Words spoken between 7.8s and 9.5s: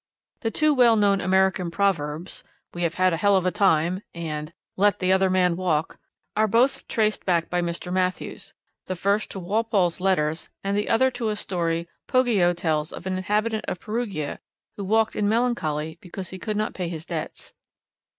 Matthews: the first to